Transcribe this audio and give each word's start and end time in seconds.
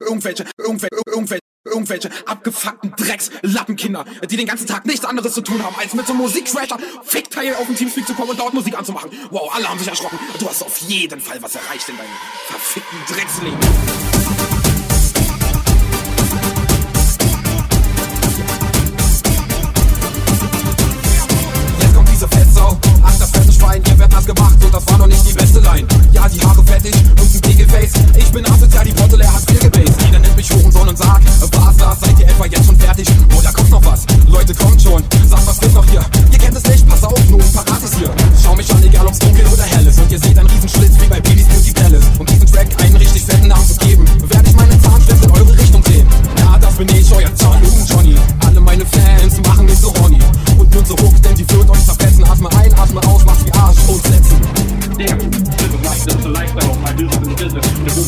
irgendwelche, 0.00 0.44
irgendwelche, 0.58 1.02
irgendwelche, 1.06 1.40
irgendwelche 1.64 2.10
abgefuckten 2.26 2.92
Drecks-Lappenkinder, 2.96 4.04
die 4.30 4.36
den 4.36 4.46
ganzen 4.46 4.66
Tag 4.66 4.86
nichts 4.86 5.04
anderes 5.04 5.32
zu 5.32 5.40
tun 5.40 5.62
haben, 5.62 5.74
als 5.76 5.94
mit 5.94 6.06
so 6.06 6.12
einem 6.12 6.22
Musiktrasher 6.22 6.78
Fickteil 7.02 7.54
auf 7.54 7.66
den 7.66 7.76
Teamspeak 7.76 8.06
zu 8.06 8.14
kommen 8.14 8.30
und 8.30 8.38
dort 8.40 8.54
Musik 8.54 8.76
anzumachen. 8.76 9.10
Wow, 9.30 9.54
alle 9.54 9.68
haben 9.68 9.78
sich 9.78 9.88
erschrocken. 9.88 10.18
Du 10.38 10.48
hast 10.48 10.62
auf 10.62 10.76
jeden 10.78 11.20
Fall 11.20 11.40
was 11.42 11.54
erreicht 11.54 11.88
in 11.88 11.96
deinem 11.96 12.10
verfickten 12.48 12.98
Drecksleben. 13.08 14.53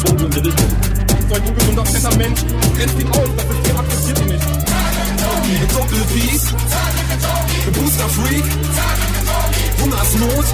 The 0.04 0.40
business. 0.40 0.72
So 1.28 1.34
ein 1.34 1.42
ungesunder, 1.42 1.86
fetter 1.86 2.16
Mensch 2.16 2.40
grenzt 2.76 3.00
ihn 3.00 3.08
aus, 3.08 3.28
das 3.36 3.46
System 3.48 3.76
akzeptiert 3.76 4.20
ihn 4.20 4.26
nicht. 4.26 4.46
Doppelpiece, 5.72 6.52
Booster 7.72 8.08
Freak, 8.08 8.44
Hungersnot, 9.80 10.46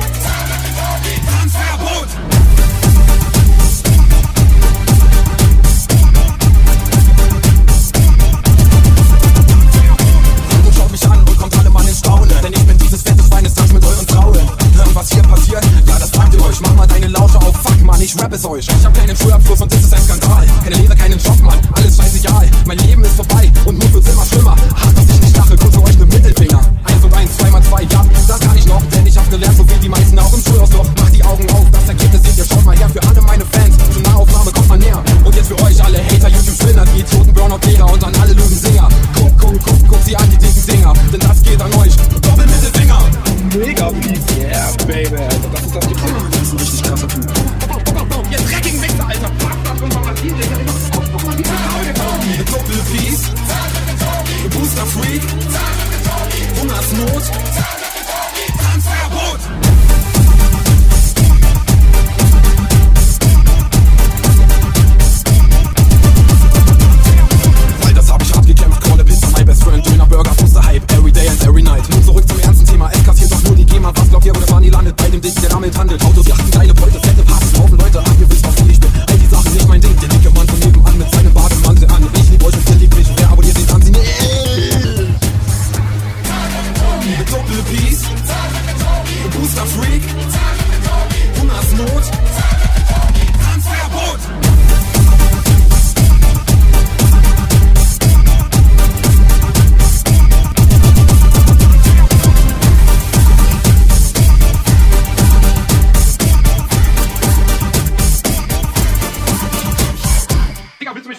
rap 18.32 18.38
es 18.38 18.44
euch. 18.44 18.66
Ich 18.66 18.84
hab 18.84 18.94
keinen 18.94 19.16
Schulabschluss 19.16 19.60
und 19.60 19.72
das 19.72 19.80
ist 19.80 19.94
ein 19.94 20.02
Skandal. 20.02 20.46
Keine 20.64 20.76
Lehre, 20.76 20.96
keinen 20.96 21.18
Job, 21.18 21.40
Mann, 21.42 21.58
alles 21.72 21.96
scheißegal. 21.96 22.48
Mein 22.66 22.78
Leben 22.78 23.04
ist 23.04 23.16
vorbei 23.16 23.50
und 23.64 23.78
nun 23.78 23.92
wird's 23.92 24.08
immer 24.08 24.24
schlimmer. 24.24 24.56
Hart, 24.74 24.96
dass 24.96 25.04
ich 25.04 25.20
nicht 25.20 25.36
lache, 25.36 25.56
kurz 25.56 25.74
für 25.74 25.82
euch 25.82 25.98
ne 25.98 26.06
Mittelfinger. 26.06 26.60
Eins 26.84 27.04
und 27.04 27.14
eins, 27.14 27.36
zwei 27.36 27.50
mal 27.50 27.62
zwei, 27.62 27.82
ja, 27.82 28.04
das 28.26 28.40
kann 28.40 28.56
ich 28.56 28.66
noch, 28.66 28.82
denn 28.94 29.06
ich 29.06 29.16
hab 29.16 29.30
gelernt, 29.30 29.56
so 29.56 29.68
wie 29.68 29.78
die 29.80 29.88
meisten 29.88 30.18
auch 30.18 30.32
im 30.32 30.42
Schulausloch. 30.42 30.86
Mach 30.98 31.10
die 31.10 31.24
Augen 31.24 31.50
auf, 31.50 31.66
das 31.72 31.88
Ergebnis 31.88 32.22
seht 32.22 32.38
ihr, 32.38 32.44
schaut 32.44 32.64
mal 32.64 32.76
her 32.76 32.88
für 32.88 33.02
alle 33.08 33.22
meine 33.22 33.44
Fans. 33.44 33.76
Zur 33.92 34.02
Nahaufnahme 34.02 34.52
kommt 34.52 34.68
man 34.68 34.78
näher. 34.78 35.02
Und 35.24 35.34
jetzt 35.34 35.48
für 35.48 35.58
euch 35.62 35.84
alle 35.84 35.98
Hater, 35.98 36.28
YouTube-Spinner, 36.28 36.84
die 36.94 37.00
Idioten, 37.00 37.34
Burnout-Lehrer 37.34 37.92
und 37.92 38.04
an 38.04 38.14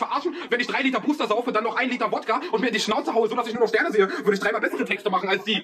verarschen? 0.04 0.36
Wenn 0.50 0.60
ich 0.60 0.68
drei 0.68 0.82
Liter 0.82 1.00
Booster 1.00 1.28
saufe, 1.28 1.52
dann 1.52 1.64
noch 1.64 1.76
ein 1.76 1.90
Liter 1.90 2.12
Wodka 2.12 2.42
und 2.52 2.62
mir 2.62 2.68
in 2.68 2.74
die 2.74 2.80
Schnauze 2.80 3.14
haue, 3.14 3.28
so 3.28 3.36
dass 3.36 3.48
ich 3.48 3.54
nur 3.54 3.64
noch 3.64 3.70
Sterne 3.70 3.92
sehe, 3.92 4.10
würde 4.10 4.34
ich 4.34 4.40
dreimal 4.40 4.62
bessere 4.62 4.86
Texte 4.86 5.10
machen 5.10 5.30
als 5.30 5.44
die. 5.44 5.64